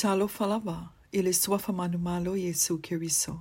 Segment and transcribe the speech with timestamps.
[0.00, 3.40] Talo falava, ili suafa manumalo Jesu kiriso.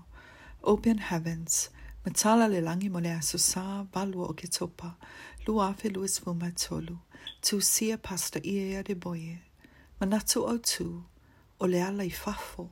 [0.63, 1.69] Open heavens,
[2.05, 4.95] matala le langi mole asusa valua o ketopa,
[5.47, 6.97] luafe luis vuma tolu,
[7.41, 9.39] tu sia pasta iea de boye,
[10.01, 11.03] manatu o tu,
[11.61, 12.69] o le ala i fafo,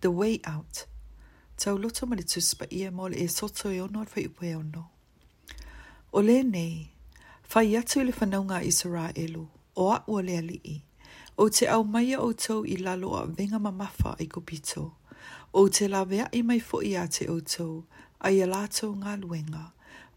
[0.00, 0.86] the way out,
[1.58, 4.84] tau loto mali tuspa ia mole e soto e onor fa ipo e ono.
[6.14, 6.90] O le nei,
[7.42, 10.87] fai atu ili fanaunga Israelu, o a ua le alii,
[11.38, 14.92] o te au maia o tau i lalo a venga mamafa i kupito.
[15.52, 17.84] O te lawea i mai fo i a te o tau,
[18.20, 19.62] a i alato ngā luenga.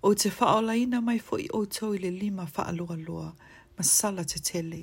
[0.02, 3.34] O te whaolaina mai fo i o tau i le lima whaaloa loa,
[3.78, 4.82] masala te tele.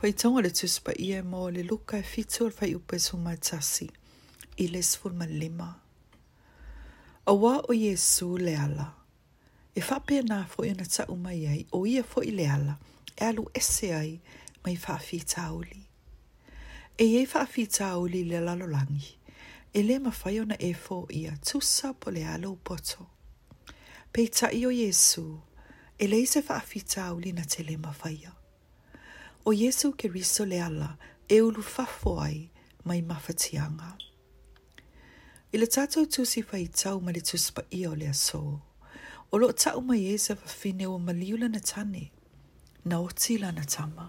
[0.00, 3.18] Whai tonga le tuspa i e mō le luka e fitu al whai upe su
[3.24, 3.88] mai tasi,
[4.56, 5.68] i le sfulma lima.
[7.26, 8.86] A wā o Jesu le ala.
[9.74, 12.74] E whapea nā fo i na tau mai ai, o ia fo i le ala,
[13.18, 14.14] e alu ese ai,
[14.64, 15.82] mai faafitaoli
[16.98, 19.16] e iai faafitaoli le lalolangi.
[19.72, 23.02] e lē mafai ona e foʻi tusa po le alou poto
[24.14, 25.26] peitaʻi o iesu
[25.98, 28.30] e lei se faafitauli na te lē mafaia
[29.46, 30.90] o iesu keriso le ala
[31.28, 32.38] e ulufafo ai
[32.88, 33.90] mai mafatiaga
[35.52, 38.42] i le tatou tusi faitau ma le tuspa i o le aso
[39.32, 41.36] o lo taʻu mai e se fafine ua maliu
[41.70, 42.10] tane
[42.88, 44.04] na oti lana tama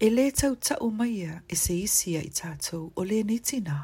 [0.00, 3.78] e le tau tau mai ia e se isi ai tātou o le niti nā,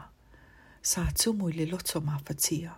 [0.82, 2.70] sa tumu i le loto mā fatia.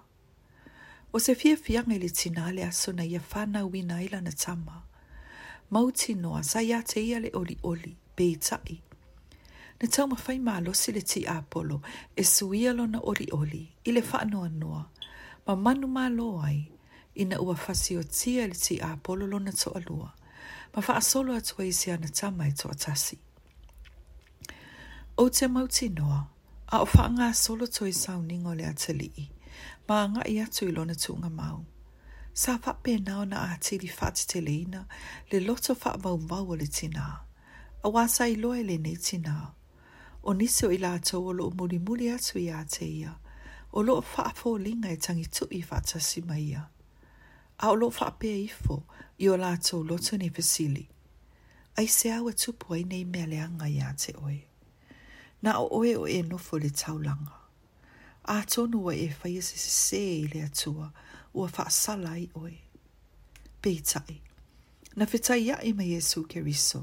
[1.12, 4.76] O se fia fianga le tina le asuna ia whana wina ilana tama,
[5.70, 8.80] mauti noa sa ia te ia le oli oli, pe i tai.
[9.82, 11.78] Na tau ma fai mālo si le ti apolo
[12.20, 14.82] e suia lona oli oli i le whanoa noa,
[15.46, 16.70] ma manu mālo ai
[17.22, 20.15] ina ua fasio tia le ti apolo lona to alua
[20.74, 23.18] ma wha solo atu e isi ana tamai e to atasi.
[25.16, 26.26] O te mauti noa,
[26.68, 29.30] a o wha solo to i sau ningo le atali i,
[29.88, 31.64] ma anga i atu i lona tunga mau.
[32.34, 34.86] Sa wha pē nao na a tiri whati te leina,
[35.32, 37.20] le loto wha mau mau le tina.
[37.84, 39.52] A wasa i loe le nei tina.
[40.28, 43.12] O nisi i la o lo muri muri atu i a te ia,
[43.72, 44.32] o lo wha
[44.64, 46.62] linga e tangi tu i whata si mai ia
[47.58, 48.82] a o lo fa pe i fo
[49.18, 50.88] i o la tau loto ni fesili.
[51.76, 54.38] Ai se awa e tupo ai nei mea le anga ia te oe.
[55.42, 57.32] Na o oe o e no fo le tau langa.
[58.24, 60.86] A tonu wa e fai e se se se i le atua
[61.38, 62.56] ua fa sala i oe.
[63.92, 64.16] tai.
[64.96, 66.82] Na fitai ia i ma Jesu ke riso.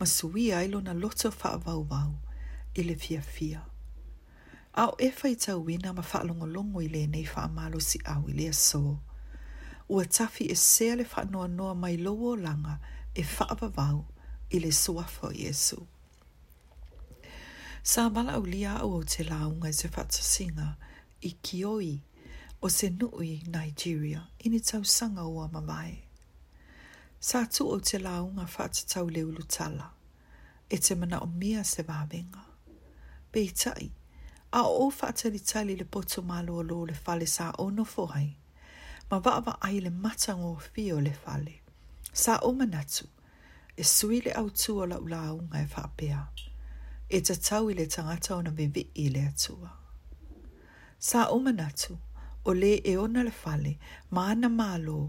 [0.00, 2.10] Ma sui ailo na loto fa vau vau
[2.76, 3.60] i le fia fia.
[4.80, 7.98] A o e fai tau wina ma fa longo i le nei fa amalo si
[8.14, 8.94] au i le soo
[9.88, 12.78] ua tafi e sea le whanoa noa mai loo langa
[13.14, 14.04] e whaava vau
[14.50, 15.86] i le soafo Iesu.
[17.82, 20.68] Sa mala au lia au au te launga i se whata singa
[21.20, 21.94] i kioi
[22.62, 25.98] o se nui Nigeria i ni tau sanga ua mamae.
[27.20, 29.86] Sa tu au te launga whata tau le ulu tala
[30.70, 32.44] e te mana o mia se vavenga.
[33.32, 33.86] Pei tai,
[34.52, 37.92] a o whata li tali le poto malo o lo le fale sa ono fohai.
[38.08, 38.28] fohai
[39.14, 41.54] ma va va ai le mata ngo fio le fale.
[42.22, 43.04] Sa o manatu,
[43.76, 46.20] e sui le au tua la ula au ngai wha apea.
[47.08, 49.70] E ta e tau i le tangata ona vivi i le atua.
[51.08, 51.92] Sa o manatu,
[52.44, 53.72] o le e ona le fale,
[54.14, 55.00] ma ana malo,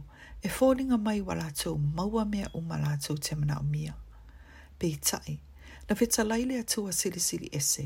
[0.41, 3.95] e fōringa mai wa lātou maua mea o ma lātou te mana o mia.
[4.79, 5.33] Pei tai,
[5.89, 7.85] na whetā laile atua sili siri ese,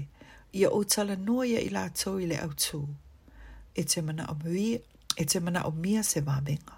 [0.60, 2.82] ia o tala noia i lātou i le au tū.
[3.76, 4.70] E te mana o mui
[5.16, 6.78] e te mana o mia se vāmenga.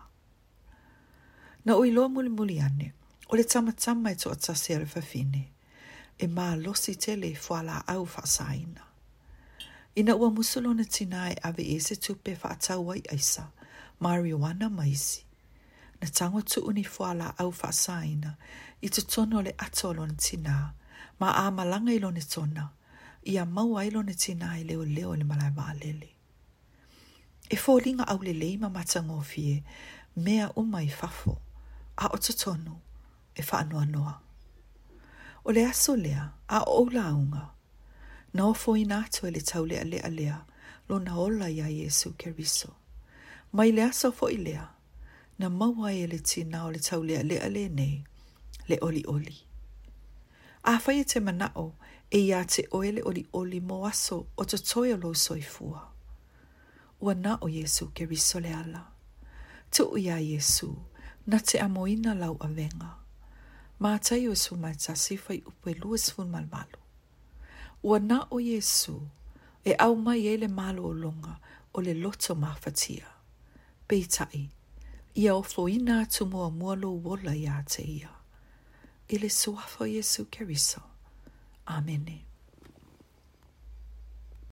[1.65, 2.93] Na ui loa muli muli ane,
[3.29, 5.43] o le tamatama e toa tasea le fafine,
[6.19, 8.81] e mā losi tele fuala au whasaina.
[9.95, 13.47] Ina ua musulona tina e ave e se tupe whaatawai aisa,
[13.99, 15.25] marijuana maisi,
[16.01, 18.35] na tangwa tu uni fuala au whasaina,
[18.81, 20.73] i te tono le atolo na tina,
[21.19, 22.69] ma a malanga ilo ne tona,
[23.31, 26.09] i a maua ilo ne tina i leo leo le malai maalele
[27.51, 29.63] e fōlinga au le leima matango fie,
[30.15, 31.37] mea umai fafo,
[31.97, 32.77] a o tatonu,
[33.35, 34.19] e whaanoa noa.
[35.43, 37.49] O le aso lea, a o launga,
[38.33, 40.37] na o fōi nātua le tau lea lea lea,
[40.87, 42.69] lo na ola ia Jesu keriso.
[43.51, 44.67] Mai le aso fōi lea,
[45.39, 48.03] na maua e le tina o le tau lea lea lea nei,
[48.69, 49.35] le oli oli.
[50.63, 51.73] A whaia e te manao,
[52.11, 55.43] e ia te oele oli oli mo aso o tatoia lo soifua.
[55.49, 55.90] fua.
[57.01, 58.87] wana o Yesu ke riso ala.
[59.71, 60.75] Tu uia Yesu,
[61.27, 62.93] na te amoina lau avenga.
[63.81, 66.77] Mātai o su mātasi fai upe luas fun malmalu.
[67.83, 69.01] Wana o Yesu,
[69.65, 71.39] e au mai ele malu o longa
[71.73, 73.07] o le loto mawhatia.
[73.87, 74.49] Peitai,
[75.15, 78.09] ia o foina atu mua mua lo wola ia te ia.
[79.09, 80.57] Ile suafo Yesu ke